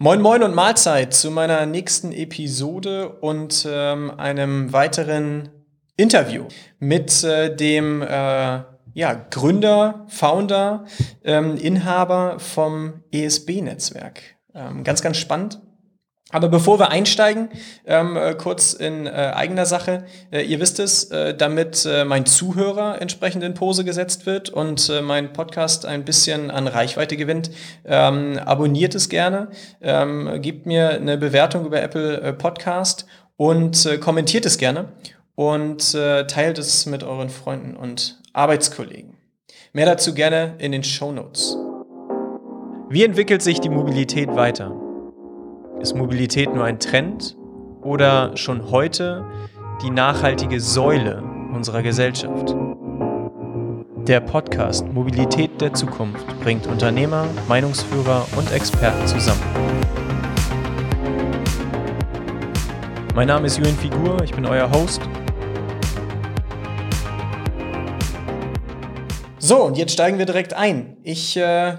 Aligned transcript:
Moin 0.00 0.22
Moin 0.22 0.44
und 0.44 0.54
Mahlzeit 0.54 1.12
zu 1.12 1.28
meiner 1.32 1.66
nächsten 1.66 2.12
Episode 2.12 3.08
und 3.08 3.66
ähm, 3.68 4.12
einem 4.16 4.72
weiteren 4.72 5.48
Interview 5.96 6.44
mit 6.78 7.24
äh, 7.24 7.56
dem 7.56 8.02
äh, 8.02 8.06
ja, 8.94 9.14
Gründer, 9.30 10.06
Founder, 10.06 10.84
ähm, 11.24 11.56
Inhaber 11.56 12.38
vom 12.38 13.02
ESB-Netzwerk. 13.10 14.20
Ähm, 14.54 14.84
ganz, 14.84 15.02
ganz 15.02 15.16
spannend. 15.16 15.60
Aber 16.30 16.48
bevor 16.48 16.78
wir 16.78 16.90
einsteigen, 16.90 17.48
ähm, 17.86 18.16
äh, 18.16 18.34
kurz 18.34 18.74
in 18.74 19.06
äh, 19.06 19.10
eigener 19.10 19.64
Sache. 19.64 20.04
Äh, 20.30 20.42
ihr 20.42 20.60
wisst 20.60 20.78
es, 20.78 21.04
äh, 21.04 21.34
damit 21.34 21.86
äh, 21.86 22.04
mein 22.04 22.26
Zuhörer 22.26 23.00
entsprechend 23.00 23.42
in 23.42 23.54
Pose 23.54 23.82
gesetzt 23.82 24.26
wird 24.26 24.50
und 24.50 24.90
äh, 24.90 25.00
mein 25.00 25.32
Podcast 25.32 25.86
ein 25.86 26.04
bisschen 26.04 26.50
an 26.50 26.66
Reichweite 26.66 27.16
gewinnt, 27.16 27.50
ähm, 27.86 28.38
abonniert 28.44 28.94
es 28.94 29.08
gerne, 29.08 29.48
ähm, 29.80 30.42
gebt 30.42 30.66
mir 30.66 30.90
eine 30.90 31.16
Bewertung 31.16 31.64
über 31.64 31.80
Apple 31.80 32.34
Podcast 32.34 33.06
und 33.36 33.88
kommentiert 34.00 34.44
es 34.44 34.58
gerne 34.58 34.92
und 35.36 35.92
teilt 35.92 36.58
es 36.58 36.86
mit 36.86 37.04
euren 37.04 37.30
Freunden 37.30 37.76
und 37.76 38.20
Arbeitskollegen. 38.32 39.16
Mehr 39.72 39.86
dazu 39.86 40.12
gerne 40.12 40.56
in 40.58 40.72
den 40.72 40.82
Show 40.82 41.12
Notes. 41.12 41.56
Wie 42.90 43.04
entwickelt 43.04 43.42
sich 43.42 43.60
die 43.60 43.68
Mobilität 43.68 44.34
weiter? 44.34 44.87
Ist 45.80 45.94
Mobilität 45.94 46.52
nur 46.52 46.64
ein 46.64 46.80
Trend 46.80 47.36
oder 47.82 48.36
schon 48.36 48.72
heute 48.72 49.24
die 49.80 49.90
nachhaltige 49.90 50.60
Säule 50.60 51.22
unserer 51.54 51.82
Gesellschaft? 51.82 52.56
Der 54.08 54.18
Podcast 54.18 54.92
Mobilität 54.92 55.60
der 55.60 55.72
Zukunft 55.74 56.26
bringt 56.40 56.66
Unternehmer, 56.66 57.26
Meinungsführer 57.46 58.26
und 58.36 58.50
Experten 58.52 59.06
zusammen. 59.06 59.40
Mein 63.14 63.28
Name 63.28 63.46
ist 63.46 63.58
Julian 63.58 63.76
Figur, 63.76 64.16
ich 64.24 64.34
bin 64.34 64.46
euer 64.46 64.68
Host. 64.72 65.00
So, 69.38 69.62
und 69.62 69.78
jetzt 69.78 69.92
steigen 69.92 70.18
wir 70.18 70.26
direkt 70.26 70.54
ein. 70.54 70.96
Ich 71.04 71.36
äh, 71.36 71.76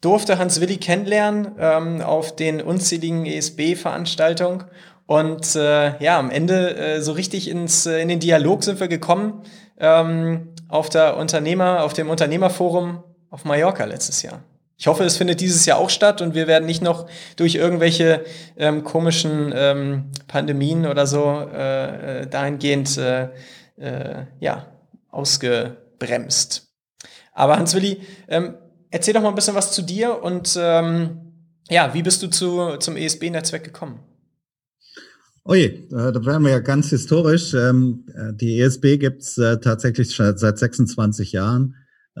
durfte 0.00 0.38
Hans 0.38 0.60
Willi 0.60 0.76
kennenlernen 0.76 1.52
ähm, 1.58 2.00
auf 2.02 2.34
den 2.36 2.60
unzähligen 2.60 3.26
ESB-Veranstaltungen. 3.26 4.64
Und 5.06 5.54
äh, 5.54 6.02
ja, 6.02 6.18
am 6.18 6.30
Ende 6.30 6.76
äh, 6.76 7.00
so 7.00 7.12
richtig 7.12 7.48
ins, 7.48 7.86
äh, 7.86 8.00
in 8.00 8.08
den 8.08 8.20
Dialog 8.20 8.64
sind 8.64 8.80
wir 8.80 8.88
gekommen 8.88 9.42
ähm, 9.78 10.48
auf 10.68 10.88
der 10.88 11.16
Unternehmer, 11.16 11.84
auf 11.84 11.92
dem 11.92 12.10
Unternehmerforum 12.10 13.04
auf 13.30 13.44
Mallorca 13.44 13.84
letztes 13.84 14.22
Jahr. 14.22 14.42
Ich 14.78 14.88
hoffe, 14.88 15.04
es 15.04 15.16
findet 15.16 15.40
dieses 15.40 15.64
Jahr 15.64 15.78
auch 15.78 15.88
statt 15.88 16.20
und 16.20 16.34
wir 16.34 16.46
werden 16.46 16.66
nicht 16.66 16.82
noch 16.82 17.06
durch 17.36 17.54
irgendwelche 17.54 18.24
ähm, 18.58 18.84
komischen 18.84 19.52
ähm, 19.56 20.10
Pandemien 20.28 20.86
oder 20.86 21.06
so 21.06 21.48
äh, 21.52 22.22
äh 22.22 22.26
dahingehend 22.26 22.98
äh, 22.98 23.28
äh, 23.78 24.26
ja, 24.38 24.66
ausgebremst. 25.10 26.68
Aber 27.32 27.56
Hans-Willi, 27.56 28.02
ähm, 28.28 28.54
erzähl 28.90 29.14
doch 29.14 29.22
mal 29.22 29.30
ein 29.30 29.34
bisschen 29.34 29.54
was 29.54 29.72
zu 29.72 29.82
dir 29.82 30.22
und 30.22 30.56
ähm, 30.60 31.26
ja, 31.68 31.92
wie 31.94 32.02
bist 32.02 32.22
du 32.22 32.28
zu, 32.28 32.76
zum 32.78 32.96
ESB-Netzwerk 32.96 33.64
gekommen? 33.64 34.00
Oje, 35.48 35.66
äh, 35.66 36.12
da 36.12 36.24
wären 36.24 36.42
wir 36.42 36.50
ja 36.50 36.58
ganz 36.58 36.90
historisch. 36.90 37.54
Ähm, 37.54 38.04
äh, 38.14 38.32
die 38.34 38.60
ESB 38.60 38.98
gibt's 38.98 39.38
äh, 39.38 39.58
tatsächlich 39.60 40.14
seit 40.16 40.58
26 40.58 41.32
Jahren. 41.32 41.76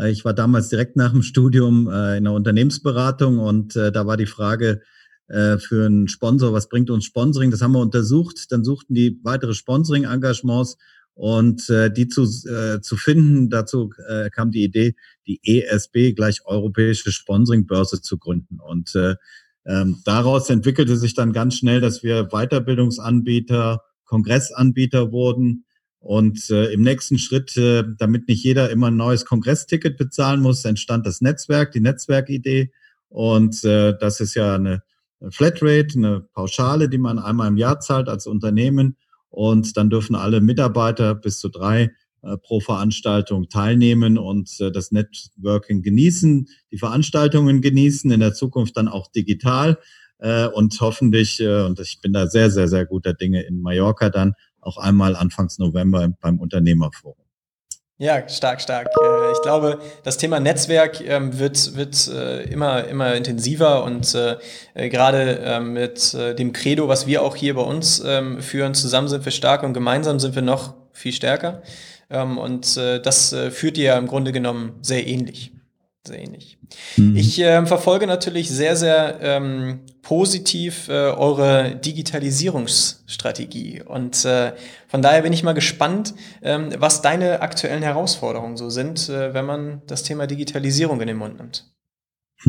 Ich 0.08 0.24
war 0.26 0.34
damals 0.34 0.68
direkt 0.68 0.96
nach 0.96 1.12
dem 1.12 1.22
Studium 1.22 1.88
in 1.88 2.24
der 2.24 2.32
Unternehmensberatung 2.34 3.38
und 3.38 3.76
da 3.76 4.06
war 4.06 4.18
die 4.18 4.26
Frage 4.26 4.82
für 5.26 5.86
einen 5.86 6.06
Sponsor, 6.06 6.52
was 6.52 6.68
bringt 6.68 6.90
uns 6.90 7.06
Sponsoring? 7.06 7.50
Das 7.50 7.62
haben 7.62 7.72
wir 7.72 7.80
untersucht. 7.80 8.52
Dann 8.52 8.62
suchten 8.62 8.92
die 8.92 9.18
weitere 9.22 9.54
Sponsoring-Engagements 9.54 10.76
und 11.16 11.70
äh, 11.70 11.90
die 11.90 12.08
zu, 12.08 12.24
äh, 12.46 12.82
zu 12.82 12.96
finden, 12.96 13.48
dazu 13.48 13.90
äh, 14.06 14.28
kam 14.28 14.50
die 14.50 14.62
Idee, 14.62 14.94
die 15.26 15.40
ESB 15.42 16.12
gleich 16.14 16.42
Europäische 16.44 17.10
Sponsoringbörse 17.10 18.02
zu 18.02 18.18
gründen. 18.18 18.60
Und 18.60 18.94
äh, 18.94 19.16
ähm, 19.64 20.02
daraus 20.04 20.50
entwickelte 20.50 20.94
sich 20.98 21.14
dann 21.14 21.32
ganz 21.32 21.56
schnell, 21.56 21.80
dass 21.80 22.02
wir 22.02 22.28
Weiterbildungsanbieter, 22.28 23.80
Kongressanbieter 24.04 25.10
wurden. 25.10 25.64
Und 26.00 26.50
äh, 26.50 26.66
im 26.66 26.82
nächsten 26.82 27.18
Schritt, 27.18 27.56
äh, 27.56 27.82
damit 27.98 28.28
nicht 28.28 28.44
jeder 28.44 28.68
immer 28.68 28.88
ein 28.88 28.96
neues 28.96 29.24
Kongressticket 29.24 29.96
bezahlen 29.96 30.42
muss, 30.42 30.66
entstand 30.66 31.06
das 31.06 31.22
Netzwerk, 31.22 31.72
die 31.72 31.80
Netzwerkidee. 31.80 32.72
Und 33.08 33.64
äh, 33.64 33.94
das 33.98 34.20
ist 34.20 34.34
ja 34.34 34.54
eine 34.54 34.82
Flatrate, 35.30 35.96
eine 35.96 36.20
Pauschale, 36.34 36.90
die 36.90 36.98
man 36.98 37.18
einmal 37.18 37.48
im 37.48 37.56
Jahr 37.56 37.80
zahlt 37.80 38.10
als 38.10 38.26
Unternehmen. 38.26 38.98
Und 39.36 39.76
dann 39.76 39.90
dürfen 39.90 40.16
alle 40.16 40.40
Mitarbeiter 40.40 41.14
bis 41.14 41.40
zu 41.40 41.50
drei 41.50 41.90
äh, 42.22 42.38
pro 42.38 42.58
Veranstaltung 42.58 43.50
teilnehmen 43.50 44.16
und 44.16 44.50
äh, 44.60 44.72
das 44.72 44.92
Networking 44.92 45.82
genießen, 45.82 46.48
die 46.72 46.78
Veranstaltungen 46.78 47.60
genießen, 47.60 48.10
in 48.10 48.20
der 48.20 48.32
Zukunft 48.32 48.78
dann 48.78 48.88
auch 48.88 49.12
digital 49.12 49.76
äh, 50.20 50.46
und 50.46 50.80
hoffentlich, 50.80 51.42
und 51.42 51.78
ich 51.80 52.00
bin 52.00 52.14
da 52.14 52.28
sehr, 52.28 52.50
sehr, 52.50 52.68
sehr 52.68 52.86
guter 52.86 53.12
Dinge 53.12 53.42
in 53.42 53.60
Mallorca 53.60 54.08
dann 54.08 54.32
auch 54.62 54.78
einmal 54.78 55.14
Anfangs 55.14 55.58
November 55.58 56.08
beim 56.18 56.40
Unternehmerforum. 56.40 57.25
Ja, 57.98 58.28
stark, 58.28 58.60
stark. 58.60 58.88
Äh, 58.88 59.32
ich 59.32 59.40
glaube, 59.40 59.80
das 60.02 60.18
Thema 60.18 60.38
Netzwerk 60.38 61.00
ähm, 61.00 61.38
wird, 61.38 61.76
wird 61.76 62.08
äh, 62.08 62.42
immer, 62.42 62.86
immer 62.88 63.14
intensiver 63.14 63.84
und 63.84 64.14
äh, 64.14 64.36
gerade 64.90 65.40
ähm, 65.42 65.72
mit 65.72 66.12
dem 66.12 66.52
Credo, 66.52 66.88
was 66.88 67.06
wir 67.06 67.22
auch 67.22 67.36
hier 67.36 67.54
bei 67.54 67.62
uns 67.62 68.02
ähm, 68.04 68.42
führen, 68.42 68.74
zusammen 68.74 69.08
sind 69.08 69.24
wir 69.24 69.32
stark 69.32 69.62
und 69.62 69.72
gemeinsam 69.72 70.20
sind 70.20 70.34
wir 70.34 70.42
noch 70.42 70.74
viel 70.92 71.12
stärker. 71.12 71.62
Und 72.08 72.76
das 72.76 73.34
führt 73.50 73.76
dir 73.76 73.84
ja 73.84 73.98
im 73.98 74.06
Grunde 74.06 74.30
genommen 74.30 74.78
sehr 74.80 75.08
ähnlich 75.08 75.55
sehr 76.06 76.20
ähnlich. 76.20 76.58
Mhm. 76.96 77.16
Ich 77.16 77.40
äh, 77.40 77.64
verfolge 77.66 78.06
natürlich 78.06 78.50
sehr, 78.50 78.76
sehr 78.76 79.18
ähm, 79.20 79.80
positiv 80.02 80.88
äh, 80.88 80.92
eure 80.92 81.76
Digitalisierungsstrategie. 81.76 83.82
Und 83.82 84.24
äh, 84.24 84.52
von 84.88 85.02
daher 85.02 85.22
bin 85.22 85.32
ich 85.32 85.42
mal 85.42 85.52
gespannt, 85.52 86.14
ähm, 86.42 86.70
was 86.78 87.02
deine 87.02 87.42
aktuellen 87.42 87.82
Herausforderungen 87.82 88.56
so 88.56 88.70
sind, 88.70 89.08
äh, 89.08 89.34
wenn 89.34 89.44
man 89.44 89.82
das 89.86 90.02
Thema 90.02 90.26
Digitalisierung 90.26 91.00
in 91.00 91.08
den 91.08 91.16
Mund 91.16 91.38
nimmt. 91.38 91.70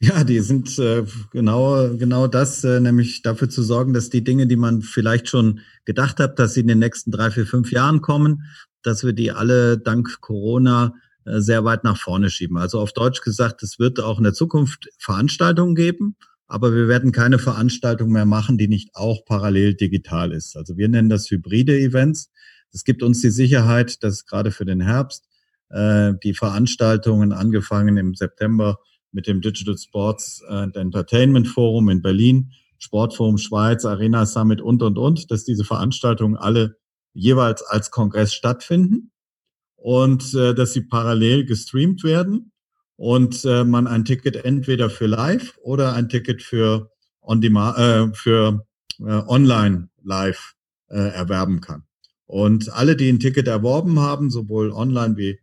Ja, 0.00 0.22
die 0.22 0.38
sind 0.38 0.78
äh, 0.78 1.04
genau, 1.32 1.96
genau 1.96 2.28
das, 2.28 2.62
äh, 2.62 2.78
nämlich 2.78 3.22
dafür 3.22 3.48
zu 3.48 3.64
sorgen, 3.64 3.94
dass 3.94 4.10
die 4.10 4.22
Dinge, 4.22 4.46
die 4.46 4.54
man 4.54 4.80
vielleicht 4.80 5.28
schon 5.28 5.58
gedacht 5.86 6.20
hat, 6.20 6.38
dass 6.38 6.54
sie 6.54 6.60
in 6.60 6.68
den 6.68 6.78
nächsten 6.78 7.10
drei, 7.10 7.32
vier, 7.32 7.46
fünf 7.46 7.72
Jahren 7.72 8.00
kommen, 8.00 8.44
dass 8.84 9.02
wir 9.02 9.12
die 9.12 9.32
alle 9.32 9.76
dank 9.76 10.20
Corona 10.20 10.94
sehr 11.36 11.64
weit 11.64 11.84
nach 11.84 11.98
vorne 11.98 12.30
schieben. 12.30 12.56
Also 12.56 12.80
auf 12.80 12.92
Deutsch 12.92 13.22
gesagt, 13.22 13.62
es 13.62 13.78
wird 13.78 14.00
auch 14.00 14.18
in 14.18 14.24
der 14.24 14.34
Zukunft 14.34 14.88
Veranstaltungen 14.98 15.74
geben, 15.74 16.16
aber 16.46 16.74
wir 16.74 16.88
werden 16.88 17.12
keine 17.12 17.38
Veranstaltung 17.38 18.10
mehr 18.10 18.24
machen, 18.24 18.56
die 18.56 18.68
nicht 18.68 18.90
auch 18.94 19.24
parallel 19.24 19.74
digital 19.74 20.32
ist. 20.32 20.56
Also 20.56 20.76
wir 20.76 20.88
nennen 20.88 21.08
das 21.08 21.30
hybride 21.30 21.78
Events. 21.78 22.30
Das 22.72 22.84
gibt 22.84 23.02
uns 23.02 23.20
die 23.20 23.30
Sicherheit, 23.30 24.02
dass 24.02 24.26
gerade 24.26 24.50
für 24.50 24.64
den 24.64 24.80
Herbst 24.80 25.28
äh, 25.70 26.14
die 26.22 26.34
Veranstaltungen 26.34 27.32
angefangen 27.32 27.96
im 27.98 28.14
September 28.14 28.78
mit 29.12 29.26
dem 29.26 29.40
Digital 29.40 29.76
Sports 29.76 30.42
and 30.48 30.76
Entertainment 30.76 31.48
Forum 31.48 31.88
in 31.88 32.02
Berlin, 32.02 32.52
Sportforum 32.78 33.38
Schweiz, 33.38 33.84
Arena 33.84 34.26
Summit 34.26 34.60
und, 34.60 34.82
und, 34.82 34.98
und, 34.98 35.30
dass 35.30 35.44
diese 35.44 35.64
Veranstaltungen 35.64 36.36
alle 36.36 36.76
jeweils 37.12 37.62
als 37.62 37.90
Kongress 37.90 38.32
stattfinden 38.32 39.10
und 39.78 40.34
äh, 40.34 40.54
dass 40.54 40.72
sie 40.72 40.82
parallel 40.82 41.44
gestreamt 41.46 42.04
werden 42.04 42.52
und 42.96 43.44
äh, 43.44 43.64
man 43.64 43.86
ein 43.86 44.04
Ticket 44.04 44.44
entweder 44.44 44.90
für 44.90 45.06
live 45.06 45.56
oder 45.62 45.94
ein 45.94 46.08
Ticket 46.08 46.42
für 46.42 46.90
on 47.22 47.40
demand, 47.40 47.78
äh, 47.78 48.12
für 48.12 48.66
äh, 48.98 49.04
online 49.04 49.88
live 50.02 50.54
äh, 50.88 50.98
erwerben 50.98 51.60
kann. 51.60 51.84
Und 52.26 52.70
alle, 52.72 52.96
die 52.96 53.08
ein 53.08 53.20
Ticket 53.20 53.46
erworben 53.46 54.00
haben, 54.00 54.30
sowohl 54.30 54.72
online 54.72 55.16
wie 55.16 55.38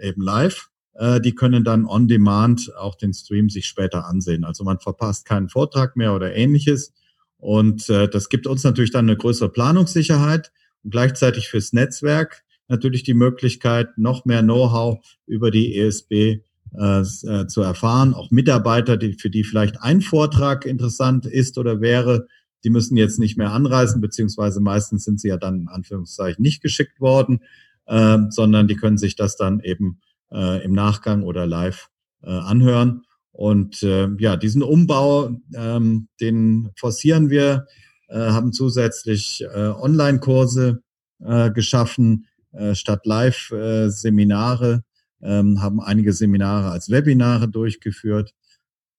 eben 0.00 0.22
live, 0.22 0.70
äh, 0.94 1.20
die 1.20 1.34
können 1.34 1.64
dann 1.64 1.84
on 1.84 2.06
demand 2.06 2.74
auch 2.76 2.94
den 2.94 3.12
Stream 3.12 3.50
sich 3.50 3.66
später 3.66 4.06
ansehen. 4.06 4.44
Also 4.44 4.62
man 4.64 4.78
verpasst 4.78 5.26
keinen 5.26 5.48
Vortrag 5.48 5.96
mehr 5.96 6.14
oder 6.14 6.34
ähnliches. 6.34 6.92
Und 7.38 7.88
äh, 7.90 8.08
das 8.08 8.28
gibt 8.28 8.46
uns 8.46 8.62
natürlich 8.62 8.92
dann 8.92 9.06
eine 9.06 9.16
größere 9.16 9.48
Planungssicherheit 9.50 10.52
und 10.84 10.90
gleichzeitig 10.92 11.48
fürs 11.48 11.72
Netzwerk 11.72 12.44
natürlich 12.70 13.02
die 13.02 13.14
Möglichkeit, 13.14 13.98
noch 13.98 14.24
mehr 14.24 14.42
Know-how 14.42 14.98
über 15.26 15.50
die 15.50 15.76
ESB 15.76 16.12
äh, 16.12 17.00
äh, 17.00 17.46
zu 17.46 17.62
erfahren. 17.62 18.14
Auch 18.14 18.30
Mitarbeiter, 18.30 18.96
die, 18.96 19.14
für 19.14 19.28
die 19.28 19.44
vielleicht 19.44 19.82
ein 19.82 20.00
Vortrag 20.00 20.64
interessant 20.64 21.26
ist 21.26 21.58
oder 21.58 21.80
wäre, 21.80 22.28
die 22.62 22.70
müssen 22.70 22.96
jetzt 22.96 23.18
nicht 23.18 23.36
mehr 23.36 23.52
anreisen, 23.52 24.00
beziehungsweise 24.00 24.60
meistens 24.60 25.04
sind 25.04 25.20
sie 25.20 25.28
ja 25.28 25.36
dann 25.36 25.62
in 25.62 25.68
Anführungszeichen 25.68 26.42
nicht 26.42 26.62
geschickt 26.62 27.00
worden, 27.00 27.40
äh, 27.86 28.18
sondern 28.28 28.68
die 28.68 28.76
können 28.76 28.98
sich 28.98 29.16
das 29.16 29.36
dann 29.36 29.60
eben 29.60 30.00
äh, 30.32 30.64
im 30.64 30.72
Nachgang 30.72 31.24
oder 31.24 31.46
live 31.46 31.88
äh, 32.22 32.30
anhören. 32.30 33.02
Und 33.32 33.82
äh, 33.82 34.08
ja, 34.18 34.36
diesen 34.36 34.62
Umbau, 34.62 35.36
ähm, 35.54 36.08
den 36.20 36.70
forcieren 36.76 37.30
wir, 37.30 37.66
äh, 38.08 38.18
haben 38.18 38.52
zusätzlich 38.52 39.42
äh, 39.42 39.68
Online-Kurse 39.68 40.82
äh, 41.20 41.50
geschaffen, 41.50 42.26
äh, 42.52 42.74
statt 42.74 43.06
Live-Seminare, 43.06 44.82
äh, 45.22 45.38
ähm, 45.38 45.60
haben 45.60 45.80
einige 45.80 46.12
Seminare 46.12 46.70
als 46.70 46.90
Webinare 46.90 47.48
durchgeführt 47.48 48.32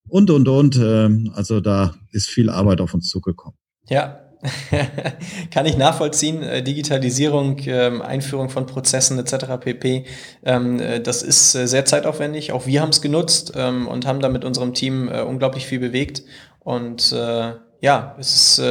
und, 0.07 0.29
und, 0.29 0.47
und. 0.47 0.77
Äh, 0.77 1.09
also 1.33 1.61
da 1.61 1.95
ist 2.11 2.29
viel 2.29 2.49
Arbeit 2.49 2.81
auf 2.81 2.93
uns 2.93 3.09
zugekommen. 3.09 3.57
Ja, 3.87 4.19
Kann 5.51 5.67
ich 5.67 5.77
nachvollziehen. 5.77 6.41
Äh, 6.41 6.63
Digitalisierung, 6.63 7.57
ähm, 7.67 8.01
Einführung 8.01 8.49
von 8.49 8.65
Prozessen 8.65 9.19
etc. 9.19 9.45
pp. 9.59 10.05
Ähm, 10.43 10.81
das 11.03 11.21
ist 11.21 11.51
sehr 11.51 11.85
zeitaufwendig. 11.85 12.51
Auch 12.51 12.65
wir 12.65 12.81
haben 12.81 12.89
es 12.89 13.01
genutzt 13.01 13.53
ähm, 13.55 13.87
und 13.87 14.07
haben 14.07 14.19
da 14.19 14.29
mit 14.29 14.43
unserem 14.43 14.73
Team 14.73 15.07
unglaublich 15.07 15.67
viel 15.67 15.79
bewegt. 15.79 16.23
Und 16.59 17.11
ja, 17.83 18.15
es 18.19 18.57
ist 18.57 18.61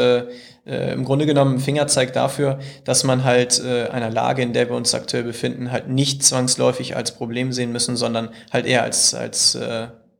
im 0.70 1.05
Grunde 1.05 1.26
genommen 1.26 1.56
ein 1.56 1.61
Fingerzeig 1.61 2.12
dafür, 2.12 2.58
dass 2.84 3.02
man 3.05 3.25
halt 3.25 3.61
einer 3.61 4.11
Lage, 4.11 4.43
in 4.43 4.52
der 4.52 4.69
wir 4.69 4.76
uns 4.76 4.94
aktuell 4.94 5.25
befinden, 5.25 5.72
halt 5.72 5.88
nicht 5.88 6.22
zwangsläufig 6.22 6.96
als 6.96 7.12
Problem 7.12 7.52
sehen 7.52 7.72
müssen, 7.72 7.96
sondern 7.96 8.31
halt 8.52 8.67
eher 8.67 8.82
als, 8.82 9.14
als 9.14 9.58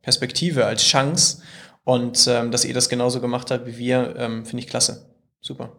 Perspektive, 0.01 0.65
als 0.65 0.83
Chance. 0.83 1.41
Und 1.83 2.27
dass 2.27 2.65
ihr 2.65 2.73
das 2.73 2.89
genauso 2.89 3.21
gemacht 3.21 3.49
habt 3.51 3.65
wie 3.65 3.77
wir, 3.77 4.13
finde 4.43 4.59
ich 4.59 4.67
klasse. 4.67 5.09
Super. 5.39 5.71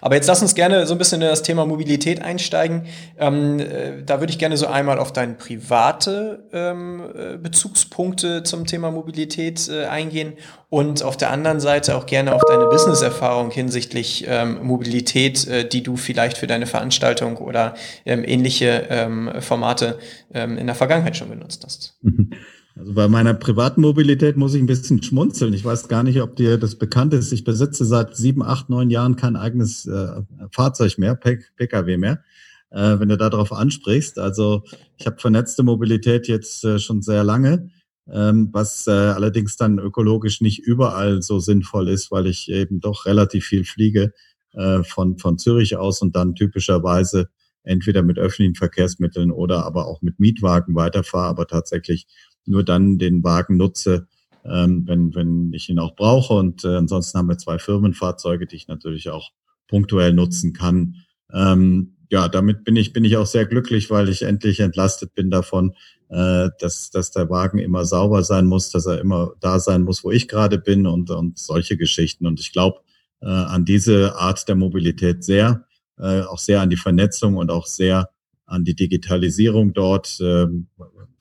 Aber 0.00 0.14
jetzt 0.14 0.26
lass 0.26 0.42
uns 0.42 0.54
gerne 0.54 0.86
so 0.86 0.94
ein 0.94 0.98
bisschen 0.98 1.22
in 1.22 1.28
das 1.28 1.42
Thema 1.42 1.66
Mobilität 1.66 2.22
einsteigen. 2.22 2.86
Ähm, 3.18 3.60
äh, 3.60 4.02
da 4.04 4.20
würde 4.20 4.32
ich 4.32 4.38
gerne 4.38 4.56
so 4.56 4.66
einmal 4.66 4.98
auf 4.98 5.12
deine 5.12 5.34
private 5.34 6.44
ähm, 6.52 7.02
äh, 7.14 7.36
Bezugspunkte 7.36 8.42
zum 8.42 8.66
Thema 8.66 8.90
Mobilität 8.90 9.68
äh, 9.68 9.86
eingehen 9.86 10.34
und 10.68 11.02
auf 11.02 11.16
der 11.16 11.30
anderen 11.30 11.60
Seite 11.60 11.96
auch 11.96 12.06
gerne 12.06 12.34
auf 12.34 12.42
deine 12.48 12.66
Business-Erfahrung 12.66 13.50
hinsichtlich 13.50 14.24
ähm, 14.26 14.58
Mobilität, 14.62 15.46
äh, 15.46 15.68
die 15.68 15.82
du 15.82 15.96
vielleicht 15.96 16.38
für 16.38 16.46
deine 16.46 16.66
Veranstaltung 16.66 17.36
oder 17.36 17.74
ähm, 18.06 18.24
ähnliche 18.24 18.86
ähm, 18.88 19.30
Formate 19.40 19.98
ähm, 20.32 20.56
in 20.56 20.66
der 20.66 20.74
Vergangenheit 20.74 21.16
schon 21.16 21.28
benutzt 21.28 21.62
hast. 21.64 21.98
Also 22.74 22.94
bei 22.94 23.06
meiner 23.06 23.34
privaten 23.34 23.82
Mobilität 23.82 24.36
muss 24.36 24.54
ich 24.54 24.62
ein 24.62 24.66
bisschen 24.66 25.02
schmunzeln. 25.02 25.52
Ich 25.52 25.64
weiß 25.64 25.88
gar 25.88 26.02
nicht, 26.02 26.20
ob 26.22 26.36
dir 26.36 26.56
das 26.56 26.76
bekannt 26.76 27.12
ist. 27.12 27.32
Ich 27.32 27.44
besitze 27.44 27.84
seit 27.84 28.16
sieben, 28.16 28.42
acht, 28.42 28.70
neun 28.70 28.90
Jahren 28.90 29.16
kein 29.16 29.36
eigenes 29.36 29.86
äh, 29.86 30.22
Fahrzeug 30.52 30.96
mehr, 30.96 31.14
Pkw 31.14 31.96
mehr, 31.98 32.22
äh, 32.70 32.98
wenn 32.98 33.10
du 33.10 33.18
darauf 33.18 33.52
ansprichst. 33.52 34.18
Also 34.18 34.62
ich 34.96 35.06
habe 35.06 35.20
vernetzte 35.20 35.62
Mobilität 35.62 36.28
jetzt 36.28 36.64
äh, 36.64 36.78
schon 36.78 37.02
sehr 37.02 37.24
lange, 37.24 37.70
ähm, 38.10 38.48
was 38.52 38.86
äh, 38.86 38.90
allerdings 38.90 39.56
dann 39.56 39.78
ökologisch 39.78 40.40
nicht 40.40 40.60
überall 40.60 41.20
so 41.20 41.40
sinnvoll 41.40 41.88
ist, 41.88 42.10
weil 42.10 42.26
ich 42.26 42.50
eben 42.50 42.80
doch 42.80 43.04
relativ 43.04 43.44
viel 43.44 43.64
fliege 43.64 44.12
äh, 44.54 44.82
von, 44.82 45.18
von 45.18 45.36
Zürich 45.36 45.76
aus 45.76 46.00
und 46.00 46.16
dann 46.16 46.34
typischerweise 46.34 47.28
entweder 47.64 48.02
mit 48.02 48.18
öffentlichen 48.18 48.54
Verkehrsmitteln 48.54 49.30
oder 49.30 49.64
aber 49.64 49.86
auch 49.86 50.02
mit 50.02 50.18
Mietwagen 50.18 50.74
weiterfahre, 50.74 51.28
aber 51.28 51.46
tatsächlich 51.46 52.06
nur 52.46 52.64
dann 52.64 52.98
den 52.98 53.22
Wagen 53.24 53.56
nutze, 53.56 54.06
ähm, 54.44 54.84
wenn, 54.86 55.14
wenn 55.14 55.52
ich 55.52 55.68
ihn 55.68 55.78
auch 55.78 55.94
brauche. 55.94 56.34
Und 56.34 56.64
äh, 56.64 56.76
ansonsten 56.76 57.18
haben 57.18 57.28
wir 57.28 57.38
zwei 57.38 57.58
Firmenfahrzeuge, 57.58 58.46
die 58.46 58.56
ich 58.56 58.68
natürlich 58.68 59.10
auch 59.10 59.30
punktuell 59.68 60.12
nutzen 60.12 60.52
kann. 60.52 60.96
Ähm, 61.32 61.96
ja, 62.10 62.28
damit 62.28 62.64
bin 62.64 62.76
ich, 62.76 62.92
bin 62.92 63.04
ich 63.04 63.16
auch 63.16 63.26
sehr 63.26 63.46
glücklich, 63.46 63.90
weil 63.90 64.08
ich 64.08 64.22
endlich 64.22 64.60
entlastet 64.60 65.14
bin 65.14 65.30
davon, 65.30 65.74
äh, 66.10 66.50
dass, 66.60 66.90
dass 66.90 67.10
der 67.10 67.30
Wagen 67.30 67.58
immer 67.58 67.86
sauber 67.86 68.22
sein 68.22 68.44
muss, 68.44 68.70
dass 68.70 68.84
er 68.84 69.00
immer 69.00 69.32
da 69.40 69.58
sein 69.58 69.82
muss, 69.82 70.04
wo 70.04 70.10
ich 70.10 70.28
gerade 70.28 70.58
bin 70.58 70.86
und, 70.86 71.10
und 71.10 71.38
solche 71.38 71.78
Geschichten. 71.78 72.26
Und 72.26 72.38
ich 72.38 72.52
glaube 72.52 72.80
äh, 73.22 73.26
an 73.26 73.64
diese 73.64 74.16
Art 74.16 74.46
der 74.46 74.56
Mobilität 74.56 75.24
sehr, 75.24 75.64
äh, 75.98 76.20
auch 76.20 76.38
sehr 76.38 76.60
an 76.60 76.68
die 76.68 76.76
Vernetzung 76.76 77.36
und 77.36 77.50
auch 77.50 77.66
sehr 77.66 78.10
an 78.44 78.64
die 78.64 78.74
Digitalisierung 78.74 79.72
dort. 79.72 80.20
Äh, 80.20 80.48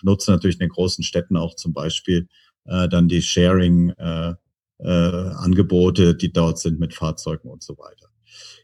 benutzen 0.02 0.32
natürlich 0.32 0.58
in 0.58 0.68
den 0.68 0.70
großen 0.70 1.04
Städten 1.04 1.38
auch 1.38 1.56
zum 1.56 1.74
Beispiel 1.74 2.28
äh, 2.66 2.90
dann 2.90 3.08
die 3.08 3.22
Sharing-Angebote, 3.22 6.10
äh, 6.10 6.18
die 6.18 6.34
dort 6.34 6.60
sind 6.60 6.80
mit 6.80 6.94
Fahrzeugen 6.94 7.50
und 7.50 7.64
so 7.64 7.78
weiter. 7.78 8.08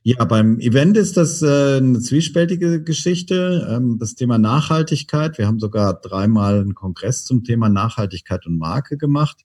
Ja, 0.03 0.23
beim 0.23 0.59
Event 0.59 0.95
ist 0.95 1.17
das 1.17 1.41
äh, 1.41 1.77
eine 1.77 1.99
zwiespältige 1.99 2.81
Geschichte. 2.81 3.67
Ähm, 3.69 3.97
das 3.99 4.15
Thema 4.15 4.37
Nachhaltigkeit. 4.37 5.37
Wir 5.37 5.47
haben 5.47 5.59
sogar 5.59 5.99
dreimal 5.99 6.61
einen 6.61 6.75
Kongress 6.75 7.25
zum 7.25 7.43
Thema 7.43 7.67
Nachhaltigkeit 7.67 8.45
und 8.45 8.57
Marke 8.57 8.97
gemacht. 8.97 9.43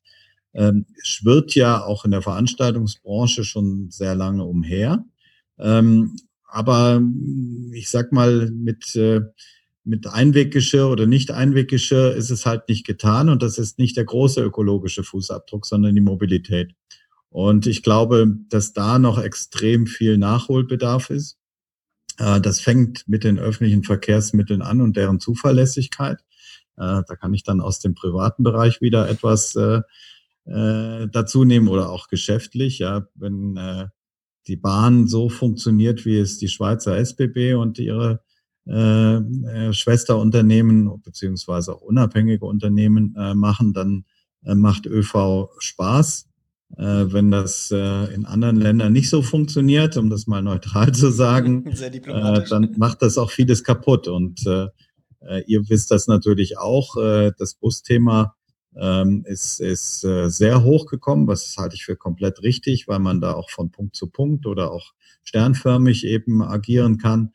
Ähm, 0.54 0.86
schwirrt 1.02 1.54
ja 1.54 1.82
auch 1.82 2.04
in 2.04 2.10
der 2.10 2.22
Veranstaltungsbranche 2.22 3.42
schon 3.42 3.90
sehr 3.90 4.14
lange 4.14 4.44
umher. 4.44 5.04
Ähm, 5.58 6.16
aber 6.46 7.02
ich 7.72 7.90
sag 7.90 8.12
mal, 8.12 8.50
mit 8.52 8.94
äh, 8.94 9.22
mit 9.84 10.06
Einweggeschirr 10.06 10.88
oder 10.88 11.06
nicht 11.06 11.30
Einweggeschirr 11.30 12.14
ist 12.14 12.30
es 12.30 12.46
halt 12.46 12.68
nicht 12.68 12.86
getan 12.86 13.28
und 13.28 13.42
das 13.42 13.58
ist 13.58 13.78
nicht 13.78 13.96
der 13.96 14.04
große 14.04 14.42
ökologische 14.42 15.02
Fußabdruck, 15.02 15.66
sondern 15.66 15.94
die 15.94 16.00
Mobilität. 16.00 16.74
Und 17.30 17.66
ich 17.66 17.82
glaube, 17.82 18.36
dass 18.48 18.72
da 18.72 18.98
noch 18.98 19.18
extrem 19.18 19.86
viel 19.86 20.18
Nachholbedarf 20.18 21.10
ist. 21.10 21.38
Äh, 22.18 22.40
das 22.40 22.60
fängt 22.60 23.08
mit 23.08 23.24
den 23.24 23.38
öffentlichen 23.38 23.82
Verkehrsmitteln 23.82 24.62
an 24.62 24.80
und 24.80 24.96
deren 24.96 25.18
Zuverlässigkeit. 25.18 26.20
Äh, 26.76 27.02
da 27.06 27.16
kann 27.18 27.34
ich 27.34 27.42
dann 27.42 27.60
aus 27.60 27.80
dem 27.80 27.94
privaten 27.94 28.42
Bereich 28.42 28.80
wieder 28.80 29.08
etwas 29.08 29.56
äh, 29.56 29.80
dazu 30.44 31.44
nehmen 31.44 31.68
oder 31.68 31.90
auch 31.90 32.08
geschäftlich. 32.08 32.80
Ja, 32.80 33.06
wenn 33.14 33.88
die 34.48 34.56
Bahn 34.56 35.06
so 35.06 35.28
funktioniert, 35.28 36.04
wie 36.04 36.18
es 36.18 36.38
die 36.38 36.48
Schweizer 36.48 36.96
SBB 36.96 37.54
und 37.54 37.78
ihre 37.78 38.24
äh, 38.66 39.16
äh, 39.16 39.72
Schwesterunternehmen 39.72 41.02
beziehungsweise 41.02 41.74
auch 41.74 41.80
unabhängige 41.80 42.44
Unternehmen 42.44 43.14
äh, 43.18 43.34
machen, 43.34 43.72
dann 43.72 44.04
äh, 44.44 44.54
macht 44.54 44.86
ÖV 44.86 45.48
Spaß. 45.58 46.28
Äh, 46.76 47.12
wenn 47.12 47.30
das 47.30 47.70
äh, 47.70 48.14
in 48.14 48.24
anderen 48.24 48.56
Ländern 48.56 48.92
nicht 48.92 49.10
so 49.10 49.20
funktioniert, 49.20 49.96
um 49.96 50.08
das 50.08 50.26
mal 50.26 50.42
neutral 50.42 50.92
zu 50.92 51.10
sagen, 51.12 51.66
äh, 51.66 52.44
dann 52.48 52.74
macht 52.78 53.02
das 53.02 53.18
auch 53.18 53.30
vieles 53.30 53.62
kaputt. 53.64 54.08
Und 54.08 54.46
äh, 54.46 54.68
äh, 55.20 55.42
ihr 55.46 55.68
wisst 55.68 55.90
das 55.90 56.06
natürlich 56.06 56.58
auch. 56.58 56.96
Äh, 56.96 57.32
das 57.38 57.54
Busthema 57.54 58.34
ähm, 58.74 59.24
ist, 59.26 59.60
ist 59.60 60.04
äh, 60.04 60.28
sehr 60.28 60.64
hoch 60.64 60.86
gekommen, 60.86 61.26
was 61.26 61.56
halte 61.58 61.74
ich 61.74 61.84
für 61.84 61.96
komplett 61.96 62.42
richtig, 62.42 62.88
weil 62.88 63.00
man 63.00 63.20
da 63.20 63.34
auch 63.34 63.50
von 63.50 63.70
Punkt 63.70 63.96
zu 63.96 64.06
Punkt 64.06 64.46
oder 64.46 64.72
auch 64.72 64.92
sternförmig 65.24 66.06
eben 66.06 66.42
agieren 66.42 66.98
kann. 66.98 67.32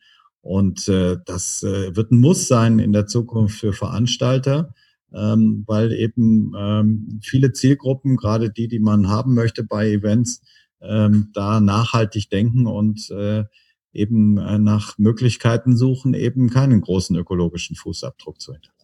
Und 0.48 0.88
äh, 0.88 1.18
das 1.26 1.62
äh, 1.62 1.94
wird 1.94 2.10
ein 2.10 2.20
Muss 2.20 2.48
sein 2.48 2.78
in 2.78 2.94
der 2.94 3.06
Zukunft 3.06 3.58
für 3.58 3.74
Veranstalter, 3.74 4.72
ähm, 5.12 5.64
weil 5.66 5.92
eben 5.92 6.54
ähm, 6.58 7.20
viele 7.22 7.52
Zielgruppen, 7.52 8.16
gerade 8.16 8.48
die, 8.48 8.66
die 8.66 8.78
man 8.78 9.08
haben 9.08 9.34
möchte 9.34 9.62
bei 9.62 9.90
Events, 9.90 10.40
ähm, 10.80 11.28
da 11.34 11.60
nachhaltig 11.60 12.30
denken 12.30 12.66
und 12.66 13.10
äh, 13.10 13.44
eben 13.92 14.38
äh, 14.38 14.58
nach 14.58 14.96
Möglichkeiten 14.96 15.76
suchen, 15.76 16.14
eben 16.14 16.48
keinen 16.48 16.80
großen 16.80 17.14
ökologischen 17.14 17.76
Fußabdruck 17.76 18.40
zu 18.40 18.54
hinterlassen. 18.54 18.77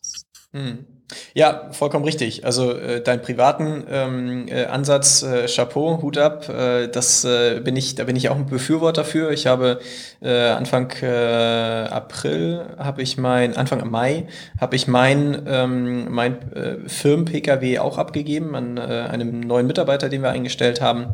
Hm. 0.54 0.87
Ja, 1.34 1.68
vollkommen 1.73 2.04
richtig. 2.04 2.46
Also 2.46 2.73
äh, 2.73 3.02
deinen 3.02 3.20
privaten 3.20 3.84
ähm, 3.90 4.49
äh, 4.49 4.64
Ansatz, 4.64 5.23
äh, 5.23 5.46
Chapeau, 5.46 6.00
Hut 6.00 6.16
ab, 6.16 6.49
äh, 6.49 6.88
das 6.88 7.25
äh, 7.25 7.61
bin 7.61 7.76
ich, 7.76 7.94
da 7.94 8.04
bin 8.04 8.16
ich 8.16 8.30
auch 8.30 8.37
ein 8.37 8.46
Befürworter 8.46 9.04
für. 9.04 9.30
Ich 9.30 9.46
habe 9.46 9.80
äh, 10.23 10.49
Anfang 10.49 10.90
äh, 11.02 11.87
April 11.90 12.64
habe 12.78 13.02
ich 13.02 13.18
mein, 13.18 13.56
Anfang 13.56 13.88
Mai 13.90 14.26
habe 14.58 14.76
ich 14.76 14.88
mein, 14.88 15.42
ähm, 15.46 16.11
mein 16.11 16.52
äh, 16.52 16.88
Firmen-Pkw 16.88 17.80
auch 17.80 17.99
abgegeben 17.99 18.56
an 18.56 18.78
äh, 18.78 18.80
einem 18.80 19.40
neuen 19.40 19.66
Mitarbeiter, 19.66 20.08
den 20.08 20.23
wir 20.23 20.30
eingestellt 20.30 20.80
haben. 20.80 21.12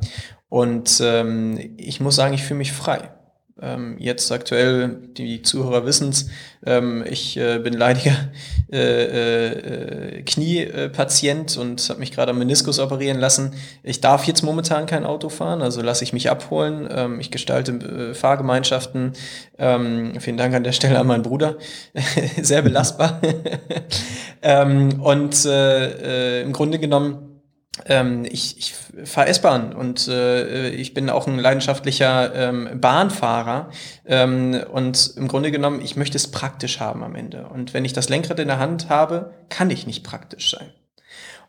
Und 0.49 1.01
ähm, 1.03 1.75
ich 1.77 2.01
muss 2.01 2.15
sagen, 2.15 2.35
ich 2.35 2.45
fühle 2.45 2.59
mich 2.59 2.73
frei. 2.73 3.11
Ähm, 3.63 3.97
jetzt 3.99 4.33
aktuell, 4.33 4.97
die 5.17 5.43
Zuhörer 5.43 5.85
wissen 5.85 6.09
es, 6.09 6.27
ähm, 6.65 7.05
ich 7.09 7.37
äh, 7.37 7.59
bin 7.59 7.75
leidiger 7.75 8.15
äh, 8.73 10.19
äh, 10.19 10.23
Kniepatient 10.23 11.57
und 11.57 11.87
habe 11.89 12.01
mich 12.01 12.13
gerade 12.13 12.31
am 12.31 12.39
Meniskus 12.39 12.79
operieren 12.79 13.19
lassen. 13.19 13.55
Ich 13.83 14.01
darf 14.01 14.25
jetzt 14.25 14.43
momentan 14.43 14.87
kein 14.87 15.05
Auto 15.05 15.29
fahren, 15.29 15.63
also 15.63 15.83
lasse 15.83 16.05
ich 16.05 16.13
mich 16.13 16.31
abholen. 16.31 16.89
Ähm, 16.91 17.21
ich 17.21 17.31
gestalte 17.31 18.15
Fahrgemeinschaften. 18.15 19.13
Vielen 19.59 20.37
Dank 20.39 20.55
an 20.55 20.65
der 20.65 20.73
Stelle 20.73 20.99
an 20.99 21.07
meinen 21.07 21.23
Bruder. 21.23 21.57
Sehr 22.41 22.63
belastbar. 22.63 23.21
und 24.43 25.45
im 25.45 26.53
Grunde 26.53 26.79
genommen 26.79 27.30
ähm, 27.87 28.25
ich, 28.25 28.59
ich 28.59 28.75
fahre 29.09 29.29
S-Bahn 29.29 29.73
und 29.73 30.09
äh, 30.09 30.71
ich 30.71 30.95
bin 30.95 31.11
auch 31.11 31.27
ein 31.27 31.39
leidenschaftlicher 31.39 32.35
ähm, 32.35 32.81
Bahnfahrer. 32.81 33.71
Ähm, 34.07 34.61
und 34.73 35.15
im 35.17 35.29
Grunde 35.29 35.51
genommen, 35.51 35.81
ich 35.83 35.97
möchte 35.97 36.17
es 36.17 36.31
praktisch 36.31 36.81
haben 36.81 37.03
am 37.03 37.15
Ende. 37.15 37.47
Und 37.49 37.75
wenn 37.75 37.85
ich 37.85 37.93
das 37.93 38.09
Lenkrad 38.09 38.39
in 38.39 38.49
der 38.49 38.59
Hand 38.59 38.89
habe, 38.89 39.35
kann 39.49 39.71
ich 39.71 39.87
nicht 39.87 40.05
praktisch 40.05 40.51
sein. 40.51 40.71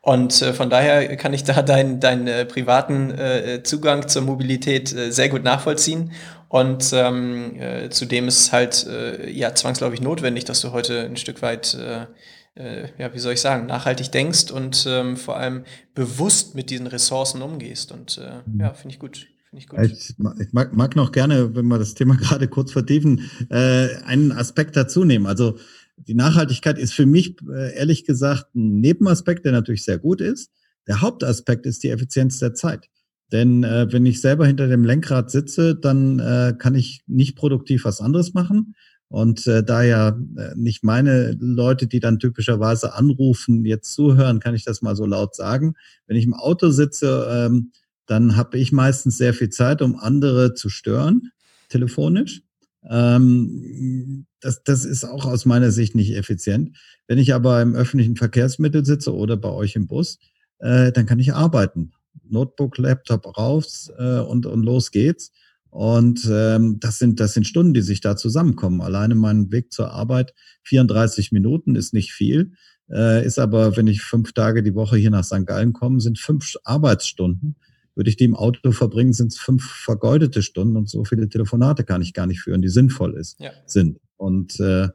Und 0.01 0.41
äh, 0.41 0.53
von 0.53 0.69
daher 0.69 1.15
kann 1.17 1.33
ich 1.33 1.43
da 1.43 1.61
deinen 1.61 1.99
dein, 1.99 2.27
äh, 2.27 2.45
privaten 2.45 3.11
äh, 3.11 3.61
Zugang 3.63 4.07
zur 4.07 4.23
Mobilität 4.23 4.93
äh, 4.93 5.11
sehr 5.11 5.29
gut 5.29 5.43
nachvollziehen. 5.43 6.11
Und 6.49 6.91
ähm, 6.93 7.55
äh, 7.61 7.89
zudem 7.89 8.27
ist 8.27 8.39
es 8.39 8.51
halt 8.51 8.85
äh, 8.85 9.29
ja 9.29 9.55
zwangsläufig 9.55 10.01
notwendig, 10.01 10.43
dass 10.43 10.59
du 10.59 10.73
heute 10.73 11.01
ein 11.01 11.15
Stück 11.15 11.41
weit 11.41 11.75
äh, 11.75 12.07
äh, 12.55 12.89
ja, 12.97 13.13
wie 13.13 13.19
soll 13.19 13.33
ich 13.33 13.41
sagen, 13.41 13.65
nachhaltig 13.65 14.11
denkst 14.11 14.51
und 14.51 14.85
ähm, 14.87 15.17
vor 15.17 15.37
allem 15.37 15.63
bewusst 15.93 16.55
mit 16.55 16.69
diesen 16.69 16.87
Ressourcen 16.87 17.41
umgehst. 17.41 17.91
Und 17.91 18.17
äh, 18.17 18.41
mhm. 18.45 18.59
ja, 18.59 18.73
finde 18.73 18.93
ich 18.93 18.99
gut. 18.99 19.27
Ich, 19.53 19.67
ich, 19.81 20.17
mag, 20.53 20.73
mag, 20.73 20.95
noch 20.95 21.11
gerne, 21.11 21.55
wenn 21.55 21.67
wir 21.67 21.77
das 21.77 21.93
Thema 21.93 22.15
gerade 22.21 22.47
kurz 22.47 22.71
vertiefen, 22.71 23.29
äh, 23.49 23.95
einen 24.05 24.31
Aspekt 24.31 24.77
dazu 24.77 25.03
nehmen. 25.03 25.27
Also 25.27 25.57
die 25.97 26.13
Nachhaltigkeit 26.13 26.77
ist 26.77 26.93
für 26.93 27.05
mich 27.05 27.35
äh, 27.49 27.75
ehrlich 27.75 28.05
gesagt 28.05 28.55
ein 28.55 28.79
Nebenaspekt, 28.79 29.45
der 29.45 29.51
natürlich 29.51 29.83
sehr 29.83 29.99
gut 29.99 30.21
ist. 30.21 30.51
Der 30.87 31.01
Hauptaspekt 31.01 31.65
ist 31.65 31.83
die 31.83 31.89
Effizienz 31.89 32.39
der 32.39 32.53
Zeit. 32.53 32.87
Denn 33.31 33.63
äh, 33.63 33.91
wenn 33.91 34.05
ich 34.05 34.19
selber 34.19 34.45
hinter 34.45 34.67
dem 34.67 34.83
Lenkrad 34.83 35.31
sitze, 35.31 35.75
dann 35.75 36.19
äh, 36.19 36.53
kann 36.57 36.75
ich 36.75 37.03
nicht 37.07 37.35
produktiv 37.35 37.85
was 37.85 38.01
anderes 38.01 38.33
machen. 38.33 38.75
Und 39.11 39.45
äh, 39.45 39.61
da 39.61 39.83
ja 39.83 40.17
äh, 40.37 40.55
nicht 40.55 40.85
meine 40.85 41.35
Leute, 41.37 41.85
die 41.85 41.99
dann 41.99 42.17
typischerweise 42.17 42.93
anrufen, 42.93 43.65
jetzt 43.65 43.93
zuhören, 43.93 44.39
kann 44.39 44.55
ich 44.55 44.63
das 44.63 44.81
mal 44.81 44.95
so 44.95 45.05
laut 45.05 45.35
sagen. 45.35 45.73
Wenn 46.07 46.15
ich 46.15 46.23
im 46.23 46.33
Auto 46.33 46.69
sitze, 46.69 47.27
ähm, 47.29 47.73
dann 48.05 48.37
habe 48.37 48.57
ich 48.57 48.71
meistens 48.71 49.17
sehr 49.17 49.33
viel 49.33 49.49
Zeit, 49.49 49.81
um 49.81 49.99
andere 49.99 50.53
zu 50.53 50.69
stören, 50.69 51.31
telefonisch. 51.67 52.41
Ähm, 52.89 54.27
das, 54.39 54.63
das 54.63 54.85
ist 54.85 55.03
auch 55.03 55.25
aus 55.25 55.45
meiner 55.45 55.71
Sicht 55.71 55.93
nicht 55.93 56.15
effizient. 56.15 56.77
Wenn 57.05 57.17
ich 57.17 57.33
aber 57.33 57.61
im 57.61 57.75
öffentlichen 57.75 58.15
Verkehrsmittel 58.15 58.85
sitze 58.85 59.13
oder 59.13 59.35
bei 59.35 59.49
euch 59.49 59.75
im 59.75 59.87
Bus, 59.87 60.19
äh, 60.59 60.93
dann 60.93 61.05
kann 61.05 61.19
ich 61.19 61.33
arbeiten. 61.33 61.91
Notebook, 62.23 62.77
Laptop 62.77 63.37
raus 63.37 63.91
äh, 63.97 64.19
und, 64.19 64.45
und 64.45 64.63
los 64.63 64.91
geht's. 64.91 65.33
Und 65.71 66.29
ähm, 66.29 66.79
das 66.81 66.99
sind 66.99 67.21
das 67.21 67.33
sind 67.33 67.47
Stunden, 67.47 67.73
die 67.73 67.81
sich 67.81 68.01
da 68.01 68.17
zusammenkommen. 68.17 68.81
Alleine 68.81 69.15
mein 69.15 69.51
Weg 69.51 69.71
zur 69.71 69.91
Arbeit 69.91 70.33
34 70.63 71.31
Minuten 71.31 71.75
ist 71.75 71.93
nicht 71.93 72.11
viel, 72.11 72.51
äh, 72.91 73.25
ist 73.25 73.39
aber, 73.39 73.77
wenn 73.77 73.87
ich 73.87 74.01
fünf 74.01 74.33
Tage 74.33 74.63
die 74.63 74.75
Woche 74.75 74.97
hier 74.97 75.11
nach 75.11 75.23
St. 75.23 75.45
Gallen 75.45 75.71
komme, 75.71 76.01
sind 76.01 76.19
fünf 76.19 76.55
Arbeitsstunden. 76.65 77.55
Würde 77.95 78.09
ich 78.09 78.17
die 78.17 78.25
im 78.25 78.35
Auto 78.35 78.71
verbringen, 78.71 79.13
sind 79.13 79.31
es 79.31 79.37
fünf 79.37 79.63
vergeudete 79.63 80.41
Stunden 80.41 80.75
und 80.75 80.89
so 80.89 81.05
viele 81.05 81.29
Telefonate 81.29 81.85
kann 81.85 82.01
ich 82.01 82.13
gar 82.13 82.27
nicht 82.27 82.41
führen, 82.41 82.61
die 82.61 82.69
sinnvoll 82.69 83.15
ist, 83.15 83.39
ja. 83.39 83.51
sind. 83.65 83.99
Und 84.17 84.59
äh, 84.59 84.89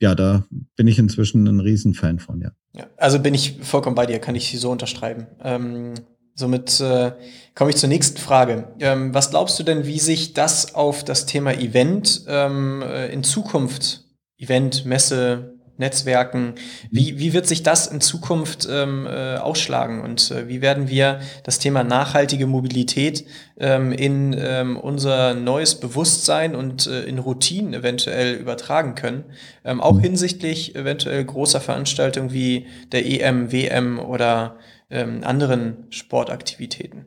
ja, 0.00 0.14
da 0.14 0.44
bin 0.76 0.88
ich 0.88 0.98
inzwischen 0.98 1.46
ein 1.46 1.60
Riesenfan 1.60 2.18
von, 2.18 2.40
ja. 2.40 2.52
ja. 2.74 2.86
Also 2.96 3.18
bin 3.18 3.34
ich 3.34 3.58
vollkommen 3.62 3.96
bei 3.96 4.06
dir, 4.06 4.18
kann 4.18 4.34
ich 4.34 4.58
so 4.58 4.70
unterschreiben. 4.70 5.26
Ähm, 5.42 5.94
somit 6.34 6.80
äh, 6.80 7.12
komme 7.54 7.70
ich 7.70 7.76
zur 7.76 7.88
nächsten 7.88 8.18
Frage. 8.18 8.68
Ähm, 8.80 9.14
was 9.14 9.30
glaubst 9.30 9.58
du 9.58 9.62
denn, 9.62 9.86
wie 9.86 10.00
sich 10.00 10.34
das 10.34 10.74
auf 10.74 11.04
das 11.04 11.26
Thema 11.26 11.52
Event 11.52 12.22
ähm, 12.28 12.82
äh, 12.82 13.12
in 13.12 13.24
Zukunft, 13.24 14.04
Event, 14.38 14.84
Messe, 14.84 15.52
Netzwerken. 15.78 16.54
Wie, 16.90 17.18
wie 17.18 17.32
wird 17.32 17.46
sich 17.46 17.62
das 17.62 17.86
in 17.86 18.00
Zukunft 18.00 18.68
ähm, 18.70 19.06
äh, 19.06 19.36
ausschlagen 19.36 20.00
und 20.00 20.30
äh, 20.30 20.46
wie 20.48 20.60
werden 20.60 20.88
wir 20.88 21.20
das 21.44 21.58
Thema 21.58 21.82
nachhaltige 21.82 22.46
Mobilität 22.46 23.24
ähm, 23.58 23.92
in 23.92 24.34
ähm, 24.38 24.76
unser 24.76 25.34
neues 25.34 25.74
Bewusstsein 25.74 26.54
und 26.54 26.86
äh, 26.86 27.02
in 27.04 27.18
Routinen 27.18 27.74
eventuell 27.74 28.34
übertragen 28.34 28.94
können? 28.94 29.24
Ähm, 29.64 29.80
auch 29.80 29.98
hinsichtlich 29.98 30.76
eventuell 30.76 31.24
großer 31.24 31.60
Veranstaltungen 31.60 32.32
wie 32.32 32.66
der 32.92 33.04
EM, 33.04 33.50
WM 33.50 33.98
oder 33.98 34.56
ähm, 34.92 35.24
anderen 35.24 35.86
Sportaktivitäten. 35.90 37.06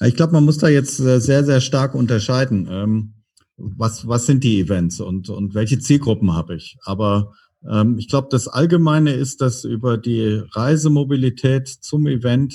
Ich 0.00 0.14
glaube, 0.16 0.32
man 0.32 0.44
muss 0.44 0.58
da 0.58 0.68
jetzt 0.68 1.00
äh, 1.00 1.20
sehr, 1.20 1.44
sehr 1.44 1.60
stark 1.60 1.94
unterscheiden. 1.94 2.68
Ähm, 2.70 3.14
was, 3.56 4.06
was 4.08 4.24
sind 4.24 4.44
die 4.44 4.60
Events 4.60 5.00
und, 5.00 5.28
und 5.28 5.54
welche 5.54 5.78
Zielgruppen 5.78 6.32
habe 6.32 6.54
ich? 6.54 6.78
Aber 6.84 7.32
ähm, 7.68 7.98
ich 7.98 8.08
glaube, 8.08 8.28
das 8.30 8.48
Allgemeine 8.48 9.12
ist, 9.12 9.42
dass 9.42 9.64
über 9.64 9.98
die 9.98 10.42
Reisemobilität 10.52 11.68
zum 11.68 12.06
Event 12.06 12.54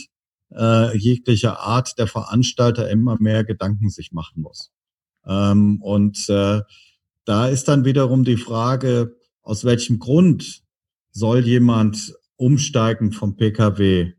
äh, 0.52 0.98
jeglicher 0.98 1.60
Art 1.60 2.00
der 2.00 2.08
Veranstalter 2.08 2.90
immer 2.90 3.18
mehr 3.20 3.44
Gedanken 3.44 3.90
sich 3.90 4.14
machen 4.14 4.42
muss. 4.42 4.72
Ähm, 5.28 5.82
und 5.82 6.28
äh, 6.30 6.62
da 7.26 7.48
ist 7.48 7.68
dann 7.68 7.86
wiederum 7.86 8.24
die 8.24 8.38
Frage, 8.38 9.16
aus 9.42 9.66
welchem 9.66 10.00
Grund 10.00 10.64
soll 11.12 11.46
jemand 11.46 12.16
umsteigen 12.38 13.12
vom 13.12 13.36
Pkw 13.36 14.14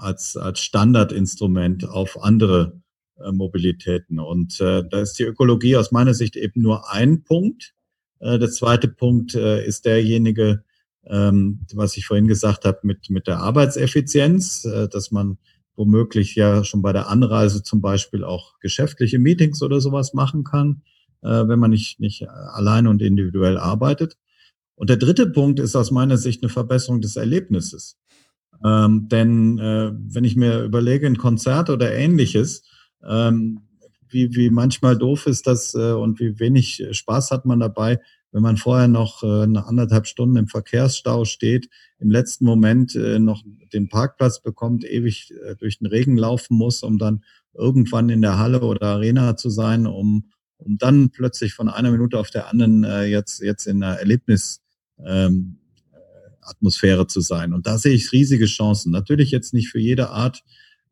als, 0.00 0.36
als 0.36 0.60
Standardinstrument 0.60 1.88
auf 1.88 2.22
andere 2.22 2.80
äh, 3.18 3.32
Mobilitäten. 3.32 4.18
Und 4.18 4.60
äh, 4.60 4.82
da 4.88 5.00
ist 5.00 5.18
die 5.18 5.24
Ökologie 5.24 5.76
aus 5.76 5.92
meiner 5.92 6.14
Sicht 6.14 6.36
eben 6.36 6.62
nur 6.62 6.90
ein 6.90 7.22
Punkt. 7.22 7.74
Äh, 8.18 8.38
der 8.38 8.50
zweite 8.50 8.88
Punkt 8.88 9.34
äh, 9.34 9.64
ist 9.64 9.84
derjenige, 9.84 10.64
ähm, 11.06 11.66
was 11.74 11.96
ich 11.96 12.06
vorhin 12.06 12.28
gesagt 12.28 12.64
habe, 12.64 12.78
mit, 12.82 13.10
mit 13.10 13.26
der 13.26 13.38
Arbeitseffizienz, 13.38 14.64
äh, 14.64 14.88
dass 14.88 15.10
man 15.10 15.38
womöglich 15.76 16.34
ja 16.34 16.62
schon 16.64 16.82
bei 16.82 16.92
der 16.92 17.08
Anreise 17.08 17.62
zum 17.62 17.80
Beispiel 17.80 18.24
auch 18.24 18.58
geschäftliche 18.60 19.18
Meetings 19.18 19.62
oder 19.62 19.80
sowas 19.80 20.12
machen 20.12 20.44
kann, 20.44 20.82
äh, 21.22 21.48
wenn 21.48 21.58
man 21.58 21.70
nicht, 21.70 22.00
nicht 22.00 22.28
alleine 22.28 22.90
und 22.90 23.00
individuell 23.02 23.56
arbeitet. 23.56 24.16
Und 24.74 24.90
der 24.90 24.96
dritte 24.96 25.26
Punkt 25.26 25.58
ist 25.58 25.76
aus 25.76 25.90
meiner 25.90 26.16
Sicht 26.16 26.42
eine 26.42 26.50
Verbesserung 26.50 27.00
des 27.00 27.16
Erlebnisses. 27.16 27.98
Ähm, 28.64 29.08
denn 29.08 29.58
äh, 29.58 29.92
wenn 29.92 30.24
ich 30.24 30.36
mir 30.36 30.62
überlege, 30.62 31.06
ein 31.06 31.16
Konzert 31.16 31.70
oder 31.70 31.92
ähnliches, 31.92 32.62
ähm, 33.08 33.62
wie, 34.08 34.34
wie 34.34 34.50
manchmal 34.50 34.98
doof 34.98 35.26
ist 35.26 35.46
das 35.46 35.74
äh, 35.74 35.92
und 35.92 36.20
wie 36.20 36.38
wenig 36.38 36.84
Spaß 36.90 37.30
hat 37.30 37.46
man 37.46 37.60
dabei, 37.60 38.00
wenn 38.32 38.42
man 38.42 38.56
vorher 38.56 38.88
noch 38.88 39.22
äh, 39.22 39.42
eine 39.42 39.66
anderthalb 39.66 40.06
Stunden 40.06 40.36
im 40.36 40.48
Verkehrsstau 40.48 41.24
steht, 41.24 41.68
im 41.98 42.10
letzten 42.10 42.44
Moment 42.44 42.94
äh, 42.94 43.18
noch 43.18 43.42
den 43.72 43.88
Parkplatz 43.88 44.40
bekommt, 44.40 44.84
ewig 44.84 45.32
äh, 45.44 45.56
durch 45.56 45.78
den 45.78 45.86
Regen 45.86 46.16
laufen 46.16 46.56
muss, 46.56 46.82
um 46.82 46.98
dann 46.98 47.24
irgendwann 47.54 48.08
in 48.08 48.22
der 48.22 48.38
Halle 48.38 48.60
oder 48.60 48.86
Arena 48.88 49.36
zu 49.36 49.50
sein, 49.50 49.86
um, 49.86 50.30
um 50.58 50.78
dann 50.78 51.10
plötzlich 51.10 51.54
von 51.54 51.68
einer 51.68 51.90
Minute 51.90 52.18
auf 52.18 52.30
der 52.30 52.48
anderen 52.48 52.84
äh, 52.84 53.04
jetzt, 53.04 53.40
jetzt 53.40 53.66
in 53.66 53.82
einer 53.82 53.98
Erlebnis 53.98 54.60
ähm, 55.04 55.58
Atmosphäre 56.50 57.06
zu 57.06 57.20
sein. 57.20 57.52
Und 57.52 57.66
da 57.66 57.78
sehe 57.78 57.94
ich 57.94 58.12
riesige 58.12 58.46
Chancen. 58.46 58.92
Natürlich 58.92 59.30
jetzt 59.30 59.54
nicht 59.54 59.68
für 59.68 59.80
jede 59.80 60.10
Art 60.10 60.42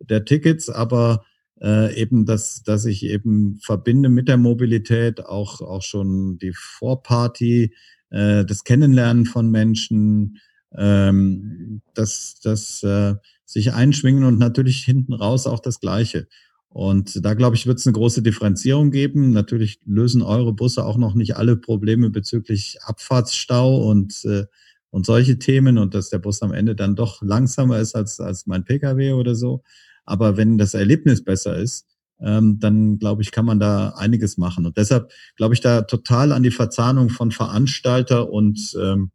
der 0.00 0.24
Tickets, 0.24 0.70
aber 0.70 1.24
äh, 1.60 1.94
eben, 2.00 2.24
dass, 2.24 2.62
dass 2.62 2.84
ich 2.84 3.04
eben 3.04 3.58
verbinde 3.62 4.08
mit 4.08 4.28
der 4.28 4.36
Mobilität 4.36 5.24
auch, 5.24 5.60
auch 5.60 5.82
schon 5.82 6.38
die 6.38 6.52
Vorparty, 6.54 7.74
äh, 8.10 8.44
das 8.44 8.64
Kennenlernen 8.64 9.26
von 9.26 9.50
Menschen, 9.50 10.38
ähm, 10.76 11.82
das, 11.94 12.40
das 12.42 12.82
äh, 12.82 13.14
sich 13.44 13.72
einschwingen 13.72 14.24
und 14.24 14.38
natürlich 14.38 14.84
hinten 14.84 15.14
raus 15.14 15.46
auch 15.46 15.60
das 15.60 15.80
Gleiche. 15.80 16.28
Und 16.68 17.24
da 17.24 17.34
glaube 17.34 17.56
ich, 17.56 17.66
wird 17.66 17.78
es 17.78 17.86
eine 17.86 17.94
große 17.94 18.22
Differenzierung 18.22 18.90
geben. 18.90 19.32
Natürlich 19.32 19.80
lösen 19.86 20.22
eure 20.22 20.52
Busse 20.52 20.84
auch 20.84 20.98
noch 20.98 21.14
nicht 21.14 21.36
alle 21.36 21.56
Probleme 21.56 22.10
bezüglich 22.10 22.78
Abfahrtsstau 22.82 23.88
und, 23.88 24.24
äh, 24.26 24.44
und 24.90 25.06
solche 25.06 25.38
Themen 25.38 25.78
und 25.78 25.94
dass 25.94 26.10
der 26.10 26.18
Bus 26.18 26.42
am 26.42 26.52
Ende 26.52 26.74
dann 26.74 26.96
doch 26.96 27.22
langsamer 27.22 27.78
ist 27.78 27.94
als, 27.94 28.20
als 28.20 28.46
mein 28.46 28.64
Pkw 28.64 29.12
oder 29.12 29.34
so. 29.34 29.62
Aber 30.04 30.36
wenn 30.36 30.58
das 30.58 30.74
Erlebnis 30.74 31.22
besser 31.22 31.56
ist, 31.56 31.86
ähm, 32.20 32.58
dann 32.58 32.98
glaube 32.98 33.22
ich, 33.22 33.30
kann 33.30 33.44
man 33.44 33.60
da 33.60 33.90
einiges 33.90 34.38
machen. 34.38 34.66
Und 34.66 34.76
deshalb 34.76 35.12
glaube 35.36 35.54
ich 35.54 35.60
da 35.60 35.82
total 35.82 36.32
an 36.32 36.42
die 36.42 36.50
Verzahnung 36.50 37.10
von 37.10 37.30
Veranstalter 37.30 38.30
und, 38.30 38.76
ähm, 38.80 39.10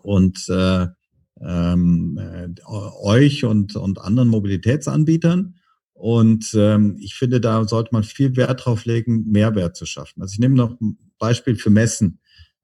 und 0.00 0.48
äh, 0.48 0.86
ähm, 1.40 2.18
äh, 2.18 2.48
euch 3.02 3.44
und, 3.44 3.76
und 3.76 4.00
anderen 4.00 4.28
Mobilitätsanbietern. 4.28 5.54
Und 5.92 6.54
ähm, 6.54 6.96
ich 7.00 7.14
finde, 7.14 7.40
da 7.40 7.66
sollte 7.66 7.90
man 7.92 8.04
viel 8.04 8.36
Wert 8.36 8.64
drauf 8.64 8.84
legen, 8.84 9.24
Mehrwert 9.30 9.76
zu 9.76 9.84
schaffen. 9.84 10.22
Also 10.22 10.32
ich 10.32 10.38
nehme 10.38 10.54
noch 10.54 10.80
ein 10.80 10.96
Beispiel 11.18 11.56
für 11.56 11.70
Messen. 11.70 12.20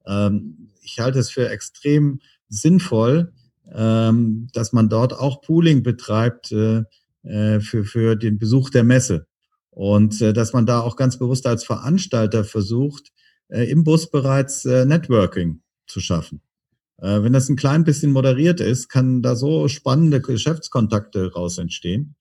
Ähm, 0.07 0.64
ich 0.85 0.99
halte 0.99 1.19
es 1.19 1.29
für 1.29 1.49
extrem 1.49 2.19
sinnvoll, 2.47 3.33
ähm, 3.73 4.47
dass 4.53 4.73
man 4.73 4.89
dort 4.89 5.13
auch 5.13 5.41
Pooling 5.41 5.83
betreibt, 5.83 6.51
äh, 6.51 6.83
äh, 7.23 7.59
für, 7.59 7.83
für 7.83 8.15
den 8.15 8.37
Besuch 8.37 8.69
der 8.69 8.83
Messe. 8.83 9.27
Und 9.71 10.21
äh, 10.21 10.31
dass 10.31 10.53
man 10.53 10.65
da 10.65 10.79
auch 10.79 10.95
ganz 10.95 11.17
bewusst 11.17 11.47
als 11.47 11.63
Veranstalter 11.63 12.43
versucht, 12.43 13.11
äh, 13.49 13.63
im 13.69 13.83
Bus 13.83 14.09
bereits 14.09 14.65
äh, 14.65 14.85
Networking 14.85 15.61
zu 15.87 15.99
schaffen. 15.99 16.41
Äh, 16.97 17.23
wenn 17.23 17.33
das 17.33 17.49
ein 17.49 17.57
klein 17.57 17.83
bisschen 17.83 18.11
moderiert 18.11 18.61
ist, 18.61 18.87
kann 18.89 19.21
da 19.21 19.35
so 19.35 19.67
spannende 19.67 20.21
Geschäftskontakte 20.21 21.33
raus 21.33 21.57
entstehen. 21.57 22.15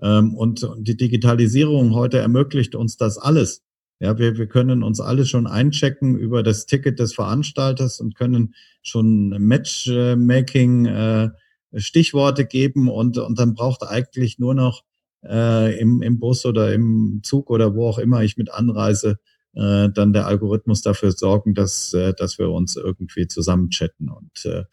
Ähm, 0.00 0.34
und, 0.34 0.62
und 0.62 0.86
die 0.86 0.96
Digitalisierung 0.96 1.94
heute 1.94 2.18
ermöglicht 2.18 2.74
uns 2.74 2.96
das 2.96 3.18
alles. 3.18 3.62
Ja, 4.00 4.18
wir, 4.18 4.38
wir 4.38 4.46
können 4.46 4.82
uns 4.82 4.98
alle 4.98 5.26
schon 5.26 5.46
einchecken 5.46 6.16
über 6.16 6.42
das 6.42 6.64
Ticket 6.64 6.98
des 6.98 7.14
Veranstalters 7.14 8.00
und 8.00 8.14
können 8.16 8.54
schon 8.82 9.28
Matchmaking 9.28 10.86
äh, 10.86 11.28
Stichworte 11.74 12.46
geben 12.46 12.88
und, 12.88 13.18
und 13.18 13.38
dann 13.38 13.54
braucht 13.54 13.82
eigentlich 13.82 14.38
nur 14.38 14.54
noch 14.54 14.84
äh, 15.22 15.78
im, 15.78 16.00
im 16.00 16.18
Bus 16.18 16.46
oder 16.46 16.72
im 16.72 17.20
Zug 17.22 17.50
oder 17.50 17.74
wo 17.74 17.88
auch 17.88 17.98
immer 17.98 18.22
ich 18.22 18.38
mit 18.38 18.50
anreise, 18.50 19.18
äh, 19.54 19.90
dann 19.90 20.14
der 20.14 20.26
Algorithmus 20.26 20.80
dafür 20.80 21.12
sorgen, 21.12 21.54
dass, 21.54 21.92
äh, 21.92 22.14
dass 22.14 22.38
wir 22.38 22.48
uns 22.50 22.76
irgendwie 22.76 23.26
zusammen 23.26 23.68
chatten. 23.68 24.08
Und 24.08 24.46
äh, 24.46 24.64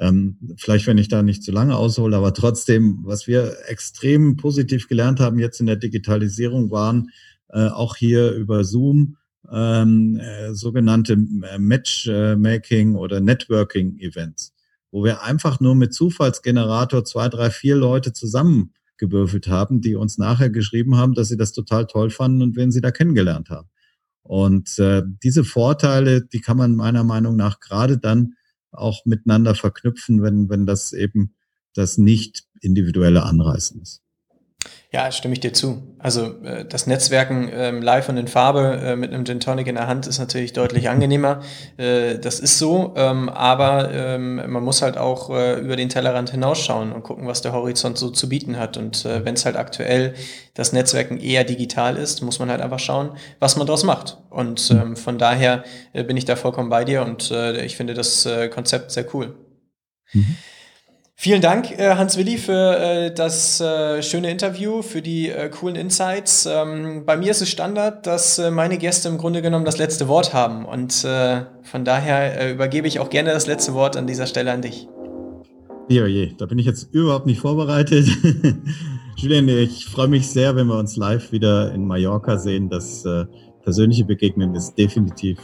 ähm, 0.00 0.38
vielleicht, 0.56 0.88
wenn 0.88 0.98
ich 0.98 1.08
da 1.08 1.22
nicht 1.22 1.44
zu 1.44 1.52
lange 1.52 1.76
aushole, 1.76 2.16
aber 2.16 2.34
trotzdem, 2.34 3.00
was 3.04 3.28
wir 3.28 3.56
extrem 3.68 4.36
positiv 4.36 4.88
gelernt 4.88 5.20
haben 5.20 5.38
jetzt 5.38 5.60
in 5.60 5.66
der 5.66 5.76
Digitalisierung, 5.76 6.70
waren 6.72 7.10
äh, 7.52 7.68
auch 7.68 7.96
hier 7.96 8.32
über 8.32 8.64
Zoom 8.64 9.16
ähm, 9.50 10.16
äh, 10.16 10.54
sogenannte 10.54 11.14
äh, 11.14 11.58
Matchmaking 11.58 12.94
oder 12.94 13.20
Networking-Events, 13.20 14.54
wo 14.90 15.04
wir 15.04 15.22
einfach 15.22 15.60
nur 15.60 15.74
mit 15.74 15.92
Zufallsgenerator 15.94 17.04
zwei, 17.04 17.28
drei, 17.28 17.50
vier 17.50 17.76
Leute 17.76 18.12
zusammengewürfelt 18.12 19.48
haben, 19.48 19.80
die 19.80 19.94
uns 19.94 20.18
nachher 20.18 20.50
geschrieben 20.50 20.96
haben, 20.96 21.14
dass 21.14 21.28
sie 21.28 21.36
das 21.36 21.52
total 21.52 21.86
toll 21.86 22.10
fanden 22.10 22.42
und 22.42 22.56
wen 22.56 22.70
sie 22.70 22.80
da 22.80 22.90
kennengelernt 22.90 23.50
haben. 23.50 23.68
Und 24.22 24.78
äh, 24.78 25.02
diese 25.22 25.44
Vorteile, 25.44 26.24
die 26.24 26.40
kann 26.40 26.56
man 26.56 26.76
meiner 26.76 27.04
Meinung 27.04 27.36
nach 27.36 27.58
gerade 27.60 27.98
dann 27.98 28.34
auch 28.70 29.04
miteinander 29.04 29.54
verknüpfen, 29.54 30.22
wenn, 30.22 30.48
wenn 30.48 30.64
das 30.64 30.92
eben 30.92 31.34
das 31.74 31.98
nicht 31.98 32.44
individuelle 32.60 33.24
Anreißen 33.24 33.80
ist. 33.82 34.02
Ja, 34.92 35.10
stimme 35.10 35.32
ich 35.32 35.40
dir 35.40 35.54
zu. 35.54 35.82
Also 35.98 36.42
äh, 36.44 36.66
das 36.66 36.86
Netzwerken 36.86 37.48
ähm, 37.50 37.80
live 37.80 38.10
und 38.10 38.18
in 38.18 38.28
Farbe 38.28 38.78
äh, 38.84 38.94
mit 38.94 39.10
einem 39.10 39.24
Gin 39.24 39.40
Tonic 39.40 39.66
in 39.66 39.76
der 39.76 39.86
Hand 39.86 40.06
ist 40.06 40.18
natürlich 40.18 40.52
deutlich 40.52 40.90
angenehmer. 40.90 41.40
Äh, 41.78 42.18
das 42.18 42.40
ist 42.40 42.58
so, 42.58 42.92
ähm, 42.94 43.30
aber 43.30 43.90
ähm, 43.90 44.36
man 44.52 44.62
muss 44.62 44.82
halt 44.82 44.98
auch 44.98 45.30
äh, 45.30 45.58
über 45.60 45.76
den 45.76 45.88
Tellerrand 45.88 46.28
hinausschauen 46.30 46.92
und 46.92 47.04
gucken, 47.04 47.26
was 47.26 47.40
der 47.40 47.54
Horizont 47.54 47.96
so 47.96 48.10
zu 48.10 48.28
bieten 48.28 48.58
hat. 48.58 48.76
Und 48.76 49.06
äh, 49.06 49.24
wenn 49.24 49.32
es 49.32 49.46
halt 49.46 49.56
aktuell 49.56 50.12
das 50.52 50.74
Netzwerken 50.74 51.18
eher 51.18 51.44
digital 51.44 51.96
ist, 51.96 52.20
muss 52.20 52.38
man 52.38 52.50
halt 52.50 52.60
einfach 52.60 52.78
schauen, 52.78 53.12
was 53.38 53.56
man 53.56 53.66
daraus 53.66 53.84
macht. 53.84 54.18
Und 54.28 54.70
ähm, 54.72 54.96
von 54.96 55.16
daher 55.16 55.64
äh, 55.94 56.04
bin 56.04 56.18
ich 56.18 56.26
da 56.26 56.36
vollkommen 56.36 56.68
bei 56.68 56.84
dir 56.84 57.02
und 57.02 57.30
ich 57.30 57.76
finde 57.76 57.94
das 57.94 58.28
Konzept 58.52 58.90
sehr 58.90 59.06
cool. 59.14 59.34
Mhm. 60.12 60.36
Vielen 61.22 61.40
Dank, 61.40 61.78
äh, 61.78 61.94
Hans-Willi, 61.94 62.36
für 62.36 62.76
äh, 62.80 63.14
das 63.14 63.60
äh, 63.60 64.02
schöne 64.02 64.28
Interview, 64.28 64.82
für 64.82 65.02
die 65.02 65.32
coolen 65.52 65.76
Insights. 65.76 66.48
Ähm, 66.50 67.04
bei 67.06 67.16
mir 67.16 67.30
ist 67.30 67.40
es 67.40 67.48
Standard, 67.48 68.08
dass 68.08 68.40
meine 68.50 68.76
Gäste 68.76 69.08
im 69.08 69.18
Grunde 69.18 69.40
genommen 69.40 69.64
das 69.64 69.78
letzte 69.78 70.08
Wort 70.08 70.34
haben. 70.34 70.64
Und 70.64 70.92
von 70.92 71.84
daher 71.84 72.52
übergebe 72.52 72.88
ich 72.88 72.98
auch 72.98 73.08
gerne 73.08 73.30
das 73.30 73.46
letzte 73.46 73.72
Wort 73.72 73.96
an 73.96 74.08
dieser 74.08 74.26
Stelle 74.26 74.50
an 74.50 74.62
dich. 74.62 74.88
Ja, 75.88 76.06
je, 76.06 76.32
da 76.36 76.46
bin 76.46 76.58
ich 76.58 76.66
jetzt 76.66 76.92
überhaupt 76.92 77.26
nicht 77.26 77.38
vorbereitet. 77.38 78.08
Julian, 79.16 79.48
ich 79.48 79.86
freue 79.86 80.08
mich 80.08 80.28
sehr, 80.28 80.56
wenn 80.56 80.66
wir 80.66 80.76
uns 80.76 80.96
live 80.96 81.30
wieder 81.30 81.72
in 81.72 81.86
Mallorca 81.86 82.36
sehen. 82.36 82.68
Das 82.68 83.04
persönliche 83.62 84.04
Begegnen 84.04 84.56
ist 84.56 84.74
definitiv 84.74 85.38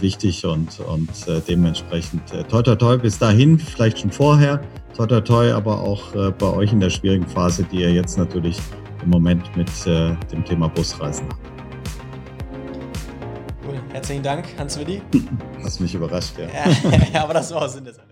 wichtig 0.00 0.44
und, 0.44 0.80
und 0.80 1.28
äh, 1.28 1.40
dementsprechend 1.46 2.32
äh, 2.32 2.44
toi 2.44 2.62
toi 2.62 2.76
toi 2.76 2.96
bis 2.96 3.18
dahin, 3.18 3.58
vielleicht 3.58 3.98
schon 3.98 4.10
vorher, 4.10 4.60
toi 4.96 5.06
toi 5.06 5.20
toi, 5.20 5.52
aber 5.52 5.80
auch 5.80 6.14
äh, 6.14 6.30
bei 6.30 6.46
euch 6.46 6.72
in 6.72 6.80
der 6.80 6.90
schwierigen 6.90 7.26
Phase, 7.26 7.64
die 7.64 7.80
ihr 7.80 7.92
jetzt 7.92 8.16
natürlich 8.16 8.58
im 9.02 9.10
Moment 9.10 9.54
mit 9.56 9.68
äh, 9.86 10.14
dem 10.32 10.44
Thema 10.44 10.68
Busreisen 10.68 11.28
habt. 11.28 11.40
Cool, 13.66 13.80
herzlichen 13.92 14.22
Dank, 14.22 14.46
Hans-Willi. 14.58 15.02
Hast 15.62 15.80
mich 15.80 15.94
überrascht, 15.94 16.34
ja. 16.38 16.46
ja. 17.12 17.22
aber 17.22 17.34
das 17.34 17.52
war 17.54 17.68
Sinn 17.68 17.84
der 17.84 17.94
Sache. 17.94 18.06